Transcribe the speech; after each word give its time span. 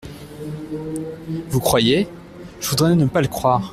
Vous 1.49 1.59
croyez? 1.59 2.07
Je 2.59 2.69
voudrais 2.69 2.95
ne 2.95 3.05
pas 3.05 3.21
le 3.21 3.27
croire. 3.27 3.69